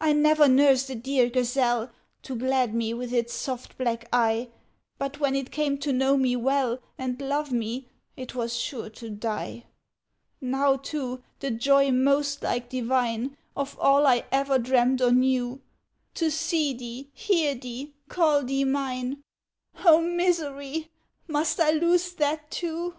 [0.00, 4.48] I never nursed a dear gazelle, To glad me with its soft black eye,
[4.96, 7.86] But when it came to know me well, And love me,
[8.16, 9.66] it was sure to die!
[10.40, 15.60] Now, too, the joy most like divine Of all I ever dreamt or knew,
[16.14, 19.22] To see thee, hear thee, call thee mine,
[19.84, 20.88] O misery!
[21.26, 22.94] must I lose that too?"